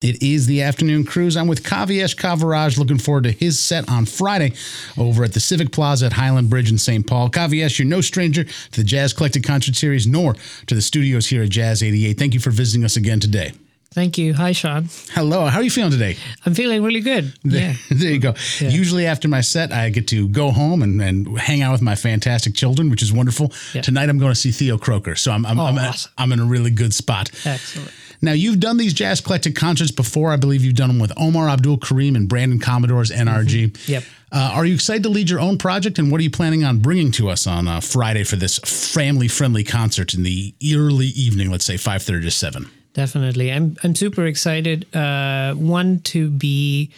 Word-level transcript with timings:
It 0.00 0.22
is 0.22 0.46
the 0.46 0.62
afternoon 0.62 1.04
cruise. 1.04 1.36
I'm 1.36 1.46
with 1.46 1.62
Kavyesh 1.62 2.16
Kaviraj. 2.16 2.78
Looking 2.78 2.96
forward 2.96 3.24
to 3.24 3.32
his 3.32 3.60
set 3.60 3.86
on 3.90 4.06
Friday 4.06 4.54
over 4.96 5.24
at 5.24 5.34
the 5.34 5.40
Civic 5.40 5.72
Plaza 5.72 6.06
at 6.06 6.14
Highland 6.14 6.48
Bridge 6.48 6.70
in 6.70 6.78
St. 6.78 7.06
Paul. 7.06 7.28
Kavyesh, 7.28 7.78
you're 7.78 7.86
no 7.86 8.00
stranger 8.00 8.44
to 8.44 8.82
the 8.82 8.86
Jazzclectic 8.88 9.44
Concert 9.44 9.76
Series 9.76 10.06
nor 10.06 10.36
to 10.68 10.74
the 10.74 10.80
studios 10.80 11.26
here 11.26 11.42
at 11.42 11.50
Jazz 11.50 11.82
88. 11.82 12.18
Thank 12.18 12.32
you 12.32 12.40
for 12.40 12.48
visiting 12.50 12.82
us 12.82 12.96
again 12.96 13.20
today. 13.20 13.52
Thank 13.92 14.16
you. 14.16 14.32
Hi, 14.32 14.52
Sean. 14.52 14.88
Hello. 15.10 15.44
How 15.46 15.58
are 15.58 15.62
you 15.64 15.70
feeling 15.70 15.90
today? 15.90 16.16
I'm 16.46 16.54
feeling 16.54 16.82
really 16.82 17.00
good. 17.00 17.34
There, 17.44 17.72
Yeah. 17.72 17.76
there 17.90 18.10
you 18.12 18.20
go. 18.20 18.32
Yeah. 18.58 18.68
Usually 18.70 19.04
after 19.04 19.28
my 19.28 19.42
set, 19.42 19.70
I 19.70 19.90
get 19.90 20.08
to 20.08 20.28
go 20.28 20.50
home 20.50 20.80
and, 20.82 21.02
and 21.02 21.38
hang 21.38 21.60
out 21.60 21.72
with 21.72 21.82
my 21.82 21.94
fantastic 21.94 22.54
children, 22.54 22.88
which 22.88 23.02
is 23.02 23.12
wonderful. 23.12 23.52
Yeah. 23.74 23.82
Tonight 23.82 24.08
I'm 24.08 24.16
going 24.18 24.32
to 24.32 24.38
see 24.38 24.50
Theo 24.52 24.78
Croker, 24.78 25.14
so 25.14 25.30
I'm 25.30 25.44
I'm, 25.44 25.60
Oh, 25.60 25.66
I'm, 25.66 25.76
awesome. 25.78 26.10
I'm 26.16 26.32
in 26.32 26.40
a 26.40 26.44
really 26.46 26.70
good 26.70 26.94
spot. 26.94 27.30
Excellent. 27.44 27.90
Now, 28.22 28.32
you've 28.32 28.60
done 28.60 28.76
these 28.76 28.92
Jazzclectic 28.94 29.56
concerts 29.56 29.90
before. 29.90 30.30
I 30.30 30.36
believe 30.36 30.62
you've 30.64 30.74
done 30.74 30.88
them 30.88 30.98
with 30.98 31.12
Omar 31.16 31.48
Abdul 31.48 31.78
Kareem 31.78 32.16
and 32.16 32.28
Brandon 32.28 32.58
Commodore's 32.58 33.10
NRG. 33.10 33.88
Yep. 33.88 34.04
Uh, 34.32 34.52
are 34.54 34.64
you 34.64 34.74
excited 34.74 35.02
to 35.04 35.08
lead 35.08 35.30
your 35.30 35.40
own 35.40 35.58
project, 35.58 35.98
and 35.98 36.12
what 36.12 36.20
are 36.20 36.24
you 36.24 36.30
planning 36.30 36.62
on 36.62 36.78
bringing 36.78 37.10
to 37.12 37.28
us 37.30 37.46
on 37.46 37.66
uh, 37.66 37.80
Friday 37.80 38.22
for 38.22 38.36
this 38.36 38.58
family-friendly 38.58 39.64
concert 39.64 40.14
in 40.14 40.22
the 40.22 40.54
early 40.72 41.06
evening? 41.06 41.50
Let's 41.50 41.64
say 41.64 41.76
five 41.76 42.02
thirty 42.02 42.24
to 42.24 42.30
seven. 42.30 42.70
Definitely. 42.92 43.52
I'm 43.52 43.76
I'm 43.82 43.94
super 43.94 44.26
excited. 44.26 44.94
Uh, 44.94 45.54
one 45.54 46.00
to 46.00 46.30
be 46.30 46.90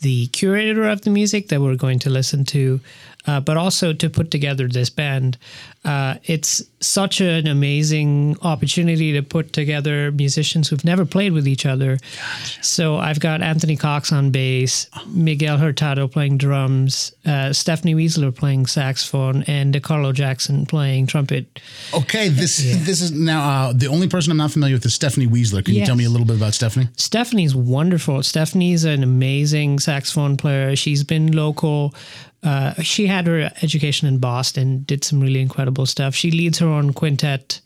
the 0.00 0.26
curator 0.28 0.88
of 0.88 1.02
the 1.02 1.10
music 1.10 1.48
that 1.48 1.60
we're 1.60 1.76
going 1.76 1.98
to 2.00 2.10
listen 2.10 2.44
to, 2.46 2.80
uh, 3.26 3.40
but 3.40 3.56
also 3.56 3.92
to 3.92 4.08
put 4.08 4.30
together 4.30 4.66
this 4.66 4.88
band. 4.90 5.36
Uh, 5.84 6.16
it's 6.24 6.62
such 6.80 7.20
an 7.20 7.46
amazing 7.46 8.36
opportunity 8.42 9.12
to 9.12 9.22
put 9.22 9.52
together 9.52 10.10
musicians 10.12 10.68
who've 10.68 10.84
never 10.84 11.04
played 11.06 11.32
with 11.32 11.48
each 11.48 11.64
other. 11.64 11.98
So 12.60 12.96
I've 12.96 13.20
got 13.20 13.42
Anthony 13.42 13.76
Cox 13.76 14.12
on 14.12 14.30
bass, 14.30 14.88
Miguel 15.06 15.58
Hurtado 15.58 16.06
playing 16.06 16.38
drums, 16.38 17.14
uh, 17.26 17.52
Stephanie 17.52 17.94
Wieseler 17.94 18.34
playing 18.34 18.66
saxophone, 18.66 19.42
and 19.44 19.74
DeCarlo 19.74 20.12
Jackson 20.12 20.66
playing 20.66 21.06
trumpet. 21.06 21.60
Okay, 21.94 22.28
this 22.28 22.58
this 22.58 23.00
is 23.00 23.12
now 23.12 23.68
uh, 23.68 23.72
the 23.72 23.86
only 23.86 24.08
person 24.08 24.30
I'm 24.30 24.38
not 24.38 24.50
familiar 24.50 24.76
with 24.76 24.84
is 24.86 24.94
Stephanie 24.94 25.26
Wieseler. 25.26 25.64
Can 25.64 25.74
you 25.74 25.86
tell 25.86 25.96
me 25.96 26.04
a 26.04 26.10
little 26.10 26.26
bit 26.26 26.36
about 26.36 26.54
Stephanie? 26.54 26.88
Stephanie's 26.96 27.54
wonderful. 27.54 28.22
Stephanie's 28.22 28.84
an 28.84 29.02
amazing 29.02 29.78
saxophone 29.90 30.36
player. 30.36 30.76
She's 30.76 31.02
been 31.02 31.32
local. 31.32 31.92
Uh, 32.44 32.74
she 32.74 33.08
had 33.08 33.26
her 33.26 33.50
education 33.60 34.06
in 34.06 34.18
Boston, 34.18 34.84
did 34.84 35.02
some 35.02 35.20
really 35.20 35.40
incredible 35.40 35.84
stuff. 35.84 36.14
She 36.14 36.30
leads 36.30 36.60
her 36.60 36.68
own 36.68 36.92
quintet, 36.92 37.60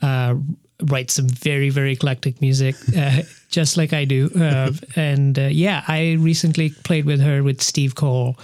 uh, 0.00 0.36
writes 0.84 1.14
some 1.14 1.28
very, 1.28 1.70
very 1.70 1.92
eclectic 1.92 2.40
music, 2.40 2.76
uh, 2.96 3.22
just 3.56 3.78
like 3.78 3.94
I 3.94 4.04
do. 4.04 4.30
Uh, 4.38 4.70
and 4.96 5.38
uh, 5.38 5.48
yeah, 5.50 5.82
I 5.88 6.18
recently 6.20 6.68
played 6.84 7.06
with 7.06 7.22
her 7.22 7.42
with 7.42 7.62
Steve 7.62 7.94
Cole. 7.94 8.36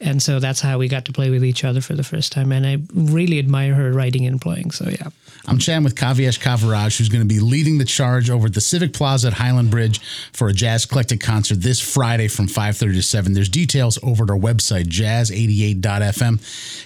And 0.00 0.22
so 0.22 0.38
that's 0.38 0.60
how 0.60 0.78
we 0.78 0.86
got 0.86 1.04
to 1.06 1.12
play 1.12 1.28
with 1.28 1.44
each 1.44 1.64
other 1.64 1.80
for 1.80 1.94
the 1.94 2.04
first 2.04 2.30
time. 2.30 2.52
And 2.52 2.64
I 2.64 2.78
really 2.94 3.40
admire 3.40 3.74
her 3.74 3.92
writing 3.92 4.26
and 4.26 4.40
playing. 4.40 4.70
So 4.70 4.88
yeah. 4.88 5.08
I'm 5.46 5.58
chatting 5.58 5.84
with 5.84 5.96
Kavyesh 5.96 6.38
Kaviraj, 6.38 6.96
who's 6.98 7.08
going 7.08 7.22
to 7.22 7.34
be 7.34 7.40
leading 7.40 7.78
the 7.78 7.84
charge 7.84 8.30
over 8.30 8.46
at 8.46 8.54
the 8.54 8.60
Civic 8.60 8.92
Plaza 8.92 9.28
at 9.28 9.32
Highland 9.32 9.70
Bridge 9.70 10.00
for 10.32 10.48
a 10.48 10.52
Jazzclectic 10.52 11.20
concert 11.20 11.56
this 11.56 11.80
Friday 11.80 12.28
from 12.28 12.46
5.30 12.46 12.94
to 12.94 13.02
7. 13.02 13.32
There's 13.32 13.48
details 13.48 13.98
over 14.02 14.24
at 14.24 14.30
our 14.30 14.38
website, 14.38 14.84
jazz88.fm. 14.84 16.38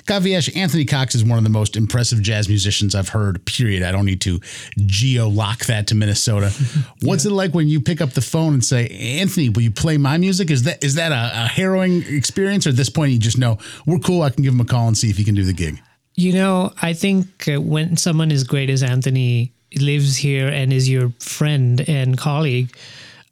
Kavyesh, 0.04 0.56
Anthony 0.56 0.84
Cox 0.84 1.14
is 1.14 1.24
one 1.24 1.36
of 1.36 1.44
the 1.44 1.50
most 1.50 1.76
impressive 1.76 2.22
jazz 2.22 2.48
musicians 2.48 2.94
I've 2.94 3.10
heard, 3.10 3.44
period. 3.44 3.82
I 3.82 3.92
don't 3.92 4.06
need 4.06 4.20
to 4.22 4.40
geo-lock 4.78 5.66
that 5.66 5.88
to 5.88 5.94
Minnesota. 5.94 6.50
What's 7.02 7.24
it 7.24 7.32
like 7.32 7.52
when 7.54 7.68
you 7.68 7.73
pick 7.80 8.00
up 8.00 8.10
the 8.10 8.20
phone 8.20 8.54
and 8.54 8.64
say, 8.64 8.88
Anthony, 8.88 9.48
will 9.48 9.62
you 9.62 9.70
play 9.70 9.96
my 9.96 10.18
music? 10.18 10.50
Is 10.50 10.64
that 10.64 10.82
is 10.82 10.94
that 10.94 11.12
a, 11.12 11.44
a 11.44 11.46
harrowing 11.46 12.02
experience? 12.06 12.66
Or 12.66 12.70
at 12.70 12.76
this 12.76 12.90
point, 12.90 13.12
you 13.12 13.18
just 13.18 13.38
know, 13.38 13.58
we're 13.86 13.98
cool, 13.98 14.22
I 14.22 14.30
can 14.30 14.42
give 14.42 14.54
him 14.54 14.60
a 14.60 14.64
call 14.64 14.86
and 14.86 14.96
see 14.96 15.10
if 15.10 15.16
he 15.16 15.24
can 15.24 15.34
do 15.34 15.44
the 15.44 15.52
gig? 15.52 15.80
You 16.14 16.32
know, 16.32 16.72
I 16.80 16.92
think 16.92 17.48
uh, 17.48 17.60
when 17.60 17.96
someone 17.96 18.30
as 18.30 18.44
great 18.44 18.70
as 18.70 18.82
Anthony 18.82 19.52
lives 19.76 20.16
here 20.16 20.48
and 20.48 20.72
is 20.72 20.88
your 20.88 21.10
friend 21.18 21.86
and 21.88 22.16
colleague, 22.16 22.76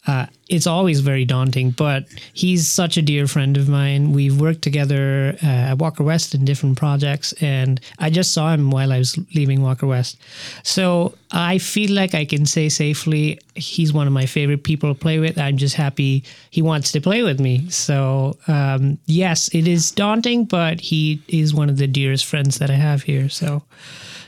uh, 0.06 0.26
it's 0.48 0.66
always 0.66 1.00
very 1.00 1.24
daunting. 1.24 1.70
But 1.70 2.06
he's 2.32 2.68
such 2.68 2.96
a 2.96 3.02
dear 3.02 3.26
friend 3.26 3.56
of 3.56 3.68
mine. 3.68 4.12
We've 4.12 4.40
worked 4.40 4.62
together 4.62 5.36
uh, 5.42 5.46
at 5.46 5.78
Walker 5.78 6.02
West 6.02 6.34
in 6.34 6.44
different 6.44 6.76
projects, 6.76 7.32
and 7.40 7.80
I 7.98 8.10
just 8.10 8.32
saw 8.32 8.52
him 8.52 8.70
while 8.70 8.92
I 8.92 8.98
was 8.98 9.18
leaving 9.34 9.62
Walker 9.62 9.86
West. 9.86 10.18
So 10.64 11.14
I 11.30 11.58
feel 11.58 11.92
like 11.92 12.14
I 12.14 12.24
can 12.24 12.46
say 12.46 12.68
safely 12.68 13.38
he's 13.54 13.92
one 13.92 14.06
of 14.06 14.12
my 14.12 14.26
favorite 14.26 14.64
people 14.64 14.92
to 14.92 14.98
play 14.98 15.18
with. 15.18 15.38
I'm 15.38 15.56
just 15.56 15.76
happy 15.76 16.24
he 16.50 16.62
wants 16.62 16.92
to 16.92 17.00
play 17.00 17.22
with 17.22 17.38
me. 17.38 17.68
So 17.70 18.36
um, 18.48 18.98
yes, 19.06 19.48
it 19.54 19.68
is 19.68 19.90
daunting, 19.90 20.44
but 20.44 20.80
he 20.80 21.22
is 21.28 21.54
one 21.54 21.68
of 21.68 21.76
the 21.76 21.86
dearest 21.86 22.26
friends 22.26 22.58
that 22.58 22.70
I 22.70 22.74
have 22.74 23.02
here. 23.02 23.28
So 23.28 23.62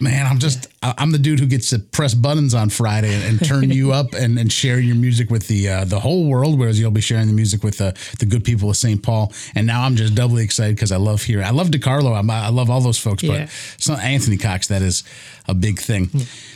Man, 0.00 0.26
I'm 0.26 0.38
just 0.38 0.68
I'm 0.98 1.12
the 1.12 1.18
dude 1.18 1.40
who 1.40 1.46
gets 1.46 1.70
to 1.70 1.78
press 1.78 2.14
buttons 2.14 2.54
on 2.54 2.68
Friday 2.70 3.14
and, 3.14 3.24
and 3.24 3.44
turn 3.48 3.70
you 3.70 3.92
up 3.92 4.12
and, 4.14 4.38
and 4.38 4.52
share 4.52 4.78
your 4.78 4.96
music 4.96 5.30
with 5.30 5.48
the 5.48 5.68
uh, 5.68 5.84
the 5.84 6.00
whole 6.00 6.28
world, 6.28 6.58
whereas 6.58 6.78
you'll 6.78 6.90
be 6.90 7.00
sharing 7.00 7.26
the 7.26 7.32
music 7.32 7.62
with 7.64 7.80
uh, 7.80 7.92
the 8.18 8.26
good 8.26 8.44
people 8.44 8.70
of 8.70 8.76
St. 8.76 9.02
Paul. 9.02 9.32
And 9.54 9.66
now 9.66 9.82
I'm 9.84 9.96
just 9.96 10.14
doubly 10.14 10.44
excited 10.44 10.76
because 10.76 10.92
I 10.92 10.96
love 10.96 11.22
hearing 11.22 11.44
I 11.46 11.50
love 11.50 11.68
DeCarlo. 11.68 12.16
I'm, 12.18 12.28
I 12.30 12.48
love 12.48 12.70
all 12.70 12.80
those 12.80 12.98
folks, 12.98 13.22
Yeah. 13.22 13.48
but 13.86 13.98
Anthony 14.00 14.36
Cox, 14.36 14.68
that 14.68 14.82
is 14.82 15.04
a 15.46 15.54
big 15.54 15.78
thing. 15.78 16.06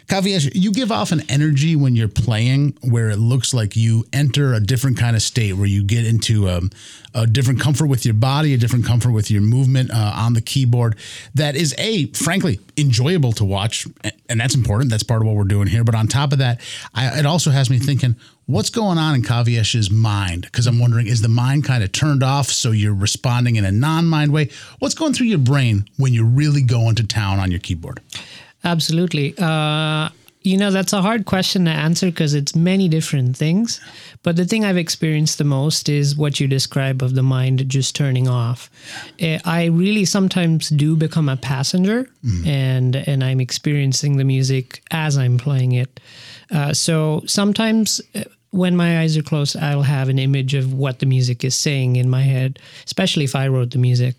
Kavyesh, 0.08 0.50
you 0.54 0.72
give 0.72 0.90
off 0.90 1.12
an 1.12 1.22
energy 1.28 1.76
when 1.76 1.94
you're 1.94 2.08
playing 2.08 2.76
where 2.82 3.10
it 3.10 3.18
looks 3.18 3.52
like 3.52 3.76
you 3.76 4.06
enter 4.12 4.54
a 4.54 4.60
different 4.60 4.96
kind 4.98 5.14
of 5.14 5.20
state 5.22 5.52
where 5.54 5.66
you 5.66 5.82
get 5.84 6.06
into 6.06 6.48
um, 6.48 6.70
a 7.14 7.26
different 7.26 7.60
comfort 7.60 7.86
with 7.86 8.06
your 8.06 8.14
body, 8.14 8.54
a 8.54 8.56
different 8.56 8.86
comfort 8.86 9.10
with 9.12 9.30
your 9.30 9.42
movement 9.42 9.90
uh, 9.90 10.12
on 10.16 10.32
the 10.32 10.40
keyboard. 10.40 10.96
That 11.34 11.56
is 11.56 11.74
a 11.76 12.06
frankly 12.12 12.60
enjoyable 12.78 13.32
to 13.32 13.44
watch, 13.44 13.86
a- 14.04 14.12
and 14.28 14.40
that's 14.40 14.54
important. 14.54 14.90
That's 14.90 15.02
part 15.02 15.22
of 15.22 15.26
what 15.26 15.36
we're 15.36 15.44
doing 15.44 15.68
here. 15.68 15.84
But 15.84 15.94
on 15.94 16.06
top 16.06 16.32
of 16.32 16.38
that, 16.38 16.60
I, 16.94 17.18
it 17.18 17.26
also 17.26 17.50
has 17.50 17.70
me 17.70 17.78
thinking. 17.78 18.16
What's 18.46 18.70
going 18.70 18.96
on 18.96 19.14
in 19.14 19.22
Kavyesh's 19.22 19.90
mind? 19.90 20.42
Because 20.42 20.66
I'm 20.66 20.78
wondering, 20.78 21.06
is 21.06 21.20
the 21.20 21.28
mind 21.28 21.64
kind 21.64 21.84
of 21.84 21.92
turned 21.92 22.22
off 22.22 22.46
so 22.46 22.70
you're 22.70 22.94
responding 22.94 23.56
in 23.56 23.66
a 23.66 23.70
non-mind 23.70 24.32
way? 24.32 24.48
What's 24.78 24.94
going 24.94 25.12
through 25.12 25.26
your 25.26 25.38
brain 25.38 25.84
when 25.98 26.14
you're 26.14 26.24
really 26.24 26.62
going 26.62 26.94
to 26.94 27.06
town 27.06 27.40
on 27.40 27.50
your 27.50 27.60
keyboard? 27.60 28.00
Absolutely. 28.64 29.34
Uh, 29.36 30.08
you 30.48 30.56
know, 30.56 30.70
that's 30.70 30.94
a 30.94 31.02
hard 31.02 31.26
question 31.26 31.66
to 31.66 31.70
answer 31.70 32.06
because 32.06 32.32
it's 32.32 32.56
many 32.56 32.88
different 32.88 33.36
things. 33.36 33.80
But 34.22 34.36
the 34.36 34.46
thing 34.46 34.64
I've 34.64 34.78
experienced 34.78 35.36
the 35.36 35.44
most 35.44 35.90
is 35.90 36.16
what 36.16 36.40
you 36.40 36.48
describe 36.48 37.02
of 37.02 37.14
the 37.14 37.22
mind 37.22 37.68
just 37.68 37.94
turning 37.94 38.28
off. 38.28 38.70
Eh, 39.18 39.38
I 39.44 39.66
really 39.66 40.06
sometimes 40.06 40.70
do 40.70 40.96
become 40.96 41.28
a 41.28 41.36
passenger 41.36 42.08
and, 42.46 42.96
and 42.96 43.22
I'm 43.22 43.40
experiencing 43.40 44.16
the 44.16 44.24
music 44.24 44.82
as 44.90 45.18
I'm 45.18 45.36
playing 45.36 45.72
it. 45.72 46.00
Uh, 46.50 46.72
so 46.72 47.22
sometimes 47.26 48.00
eh, 48.14 48.24
when 48.50 48.74
my 48.74 49.00
eyes 49.00 49.18
are 49.18 49.22
closed, 49.22 49.54
I'll 49.58 49.82
have 49.82 50.08
an 50.08 50.18
image 50.18 50.54
of 50.54 50.72
what 50.72 51.00
the 51.00 51.06
music 51.06 51.44
is 51.44 51.54
saying 51.54 51.96
in 51.96 52.08
my 52.08 52.22
head, 52.22 52.58
especially 52.86 53.24
if 53.24 53.36
I 53.36 53.48
wrote 53.48 53.72
the 53.72 53.78
music. 53.78 54.16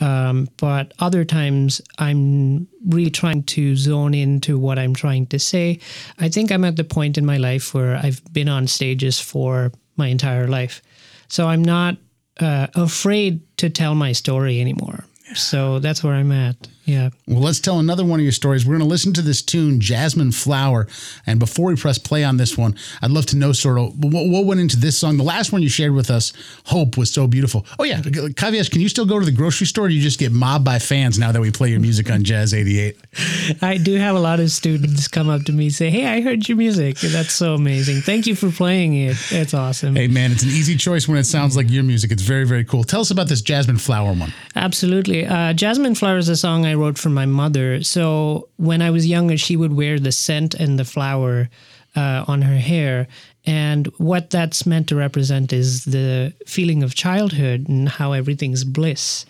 Um, 0.00 0.48
but 0.56 0.92
other 0.98 1.24
times 1.24 1.80
I'm 1.98 2.66
really 2.86 3.10
trying 3.10 3.42
to 3.44 3.76
zone 3.76 4.14
into 4.14 4.58
what 4.58 4.78
I'm 4.78 4.94
trying 4.94 5.26
to 5.26 5.38
say. 5.38 5.78
I 6.18 6.28
think 6.28 6.50
I'm 6.50 6.64
at 6.64 6.76
the 6.76 6.84
point 6.84 7.18
in 7.18 7.26
my 7.26 7.36
life 7.36 7.74
where 7.74 7.96
I've 7.96 8.22
been 8.32 8.48
on 8.48 8.66
stages 8.66 9.20
for 9.20 9.72
my 9.96 10.08
entire 10.08 10.48
life. 10.48 10.80
So 11.28 11.48
I'm 11.48 11.62
not 11.62 11.96
uh, 12.40 12.68
afraid 12.74 13.40
to 13.58 13.68
tell 13.68 13.94
my 13.94 14.12
story 14.12 14.60
anymore. 14.60 15.04
So 15.34 15.78
that's 15.78 16.02
where 16.02 16.14
I'm 16.14 16.32
at. 16.32 16.68
Yeah. 16.90 17.10
Well, 17.28 17.40
let's 17.40 17.60
tell 17.60 17.78
another 17.78 18.04
one 18.04 18.18
of 18.18 18.24
your 18.24 18.32
stories. 18.32 18.66
We're 18.66 18.76
going 18.76 18.80
to 18.80 18.86
listen 18.86 19.12
to 19.12 19.22
this 19.22 19.42
tune, 19.42 19.80
Jasmine 19.80 20.32
Flower. 20.32 20.88
And 21.24 21.38
before 21.38 21.66
we 21.66 21.76
press 21.76 21.98
play 21.98 22.24
on 22.24 22.36
this 22.36 22.58
one, 22.58 22.76
I'd 23.00 23.12
love 23.12 23.26
to 23.26 23.36
know 23.36 23.52
sort 23.52 23.78
of 23.78 24.02
what, 24.02 24.26
what 24.26 24.44
went 24.44 24.60
into 24.60 24.76
this 24.76 24.98
song. 24.98 25.16
The 25.16 25.22
last 25.22 25.52
one 25.52 25.62
you 25.62 25.68
shared 25.68 25.92
with 25.92 26.10
us, 26.10 26.32
Hope, 26.66 26.96
was 26.96 27.12
so 27.12 27.28
beautiful. 27.28 27.64
Oh, 27.78 27.84
yeah. 27.84 28.00
Kavyesh, 28.00 28.72
can 28.72 28.80
you 28.80 28.88
still 28.88 29.06
go 29.06 29.20
to 29.20 29.24
the 29.24 29.30
grocery 29.30 29.68
store 29.68 29.84
or 29.84 29.88
do 29.88 29.94
you 29.94 30.02
just 30.02 30.18
get 30.18 30.32
mobbed 30.32 30.64
by 30.64 30.80
fans 30.80 31.16
now 31.16 31.30
that 31.30 31.40
we 31.40 31.52
play 31.52 31.68
your 31.68 31.78
music 31.78 32.10
on 32.10 32.24
Jazz 32.24 32.52
88? 32.52 32.96
I 33.62 33.76
do 33.76 33.94
have 33.94 34.16
a 34.16 34.20
lot 34.20 34.40
of 34.40 34.50
students 34.50 35.06
come 35.06 35.28
up 35.28 35.42
to 35.44 35.52
me 35.52 35.66
and 35.66 35.74
say, 35.74 35.90
Hey, 35.90 36.06
I 36.06 36.22
heard 36.22 36.48
your 36.48 36.58
music. 36.58 36.98
That's 36.98 37.32
so 37.32 37.54
amazing. 37.54 38.00
Thank 38.00 38.26
you 38.26 38.34
for 38.34 38.50
playing 38.50 38.96
it. 38.96 39.16
It's 39.30 39.54
awesome. 39.54 39.94
Hey, 39.94 40.08
man, 40.08 40.32
it's 40.32 40.42
an 40.42 40.48
easy 40.48 40.76
choice 40.76 41.06
when 41.06 41.18
it 41.18 41.24
sounds 41.24 41.56
like 41.56 41.70
your 41.70 41.84
music. 41.84 42.10
It's 42.10 42.22
very, 42.22 42.44
very 42.44 42.64
cool. 42.64 42.82
Tell 42.82 43.00
us 43.00 43.12
about 43.12 43.28
this 43.28 43.42
Jasmine 43.42 43.78
Flower 43.78 44.12
one. 44.12 44.32
Absolutely. 44.56 45.19
Uh, 45.26 45.52
Jasmine 45.52 45.94
Flower 45.94 46.18
is 46.18 46.28
a 46.28 46.36
song 46.36 46.66
I 46.66 46.74
wrote 46.74 46.98
for 46.98 47.10
my 47.10 47.26
mother. 47.26 47.82
So 47.82 48.48
when 48.56 48.82
I 48.82 48.90
was 48.90 49.06
younger, 49.06 49.36
she 49.36 49.56
would 49.56 49.72
wear 49.72 49.98
the 49.98 50.12
scent 50.12 50.54
and 50.54 50.78
the 50.78 50.84
flower 50.84 51.48
uh, 51.96 52.24
on 52.28 52.42
her 52.42 52.56
hair. 52.58 53.08
And 53.46 53.86
what 53.96 54.30
that's 54.30 54.66
meant 54.66 54.88
to 54.88 54.96
represent 54.96 55.52
is 55.52 55.86
the 55.86 56.32
feeling 56.46 56.82
of 56.82 56.94
childhood 56.94 57.68
and 57.68 57.88
how 57.88 58.12
everything's 58.12 58.64
bliss. 58.64 59.24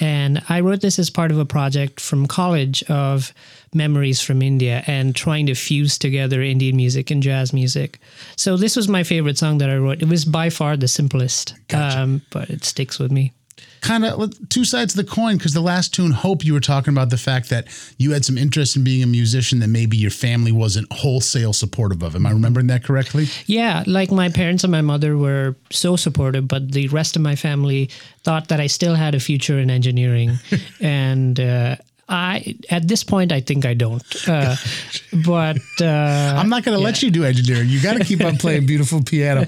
And 0.00 0.42
I 0.48 0.60
wrote 0.60 0.80
this 0.80 0.98
as 0.98 1.10
part 1.10 1.30
of 1.30 1.38
a 1.38 1.44
project 1.44 2.00
from 2.00 2.26
college 2.26 2.82
of 2.84 3.32
memories 3.72 4.20
from 4.20 4.42
India 4.42 4.82
and 4.86 5.14
trying 5.14 5.46
to 5.46 5.54
fuse 5.54 5.96
together 5.96 6.42
Indian 6.42 6.76
music 6.76 7.10
and 7.10 7.22
jazz 7.22 7.52
music. 7.52 8.00
So 8.36 8.56
this 8.56 8.76
was 8.76 8.88
my 8.88 9.04
favorite 9.04 9.38
song 9.38 9.58
that 9.58 9.70
I 9.70 9.76
wrote. 9.76 10.02
It 10.02 10.08
was 10.08 10.24
by 10.24 10.50
far 10.50 10.76
the 10.76 10.88
simplest, 10.88 11.54
Gotcha. 11.68 12.00
um, 12.00 12.22
but 12.30 12.50
it 12.50 12.64
sticks 12.64 12.98
with 12.98 13.12
me. 13.12 13.32
Kind 13.82 14.04
of 14.04 14.48
two 14.48 14.64
sides 14.64 14.96
of 14.96 15.04
the 15.04 15.12
coin 15.12 15.36
because 15.36 15.52
the 15.52 15.60
last 15.60 15.92
tune 15.92 16.12
hope 16.12 16.44
you 16.44 16.52
were 16.52 16.60
talking 16.60 16.94
about 16.94 17.10
the 17.10 17.16
fact 17.16 17.50
that 17.50 17.66
you 17.98 18.12
had 18.12 18.24
some 18.24 18.38
interest 18.38 18.76
in 18.76 18.84
being 18.84 19.02
a 19.02 19.06
musician 19.06 19.58
that 19.58 19.68
maybe 19.68 19.96
your 19.96 20.10
family 20.10 20.52
wasn't 20.52 20.90
wholesale 20.92 21.52
supportive 21.52 22.02
of. 22.02 22.14
Am 22.14 22.24
i 22.24 22.30
remembering 22.30 22.68
that 22.68 22.84
correctly? 22.84 23.26
Yeah, 23.46 23.82
like 23.86 24.10
my 24.10 24.28
parents 24.28 24.62
and 24.62 24.70
my 24.70 24.82
mother 24.82 25.16
were 25.16 25.56
so 25.70 25.96
supportive, 25.96 26.46
but 26.46 26.72
the 26.72 26.88
rest 26.88 27.16
of 27.16 27.22
my 27.22 27.34
family 27.34 27.90
thought 28.22 28.48
that 28.48 28.60
I 28.60 28.68
still 28.68 28.94
had 28.94 29.14
a 29.14 29.20
future 29.20 29.58
in 29.58 29.68
engineering, 29.68 30.38
and 30.80 31.38
uh, 31.40 31.76
I 32.12 32.54
at 32.70 32.86
this 32.86 33.02
point 33.02 33.32
I 33.32 33.40
think 33.40 33.64
I 33.64 33.74
don't. 33.74 34.28
Uh, 34.28 34.56
but 35.26 35.58
uh, 35.80 36.34
i'm 36.38 36.48
not 36.48 36.64
going 36.64 36.76
to 36.76 36.82
let 36.82 37.02
you 37.02 37.10
do 37.10 37.24
engineering 37.24 37.68
you 37.68 37.82
got 37.82 37.98
to 37.98 38.04
keep 38.04 38.22
on 38.24 38.36
playing 38.36 38.64
beautiful 38.64 39.02
piano 39.02 39.42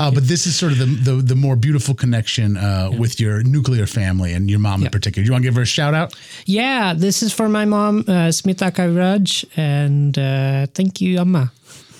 uh, 0.00 0.10
but 0.10 0.26
this 0.26 0.46
is 0.46 0.56
sort 0.56 0.72
of 0.72 0.78
the 0.78 0.86
the, 0.86 1.22
the 1.22 1.34
more 1.36 1.54
beautiful 1.54 1.94
connection 1.94 2.56
uh, 2.56 2.90
with 2.96 3.20
your 3.20 3.42
nuclear 3.42 3.86
family 3.86 4.32
and 4.32 4.48
your 4.48 4.58
mom 4.58 4.82
in 4.82 4.90
particular 4.90 5.24
you 5.24 5.30
want 5.30 5.42
to 5.42 5.46
give 5.46 5.56
her 5.56 5.62
a 5.62 5.66
shout 5.66 5.92
out 5.92 6.14
yeah, 6.46 6.94
this 6.94 7.22
is 7.22 7.32
for 7.32 7.48
my 7.48 7.64
mom, 7.64 8.00
uh, 8.00 8.30
Smita 8.30 8.70
Kaviraj, 8.70 9.44
and 9.56 10.16
uh, 10.18 10.66
thank 10.74 11.00
you, 11.00 11.18
Amma. 11.18 11.52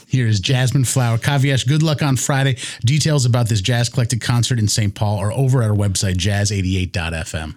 Here 0.06 0.26
is 0.26 0.40
Jasmine 0.40 0.84
Flower. 0.84 1.16
Kavyesh, 1.16 1.66
good 1.66 1.82
luck 1.82 2.02
on 2.02 2.16
Friday. 2.16 2.58
Details 2.84 3.24
about 3.24 3.48
this 3.48 3.62
Jazzclectic 3.62 4.20
concert 4.20 4.58
in 4.58 4.68
St. 4.68 4.94
Paul 4.94 5.18
are 5.18 5.32
over 5.32 5.62
at 5.62 5.70
our 5.70 5.76
website, 5.76 6.16
jazz88.fm. 6.16 7.54